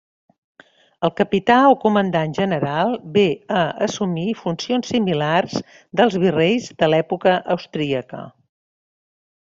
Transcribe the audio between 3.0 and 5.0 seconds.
ve a assumir funcions